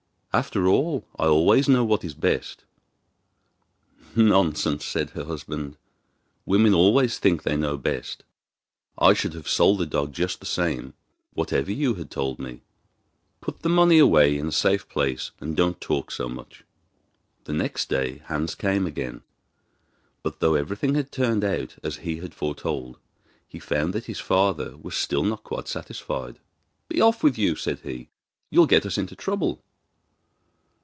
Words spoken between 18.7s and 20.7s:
again; but though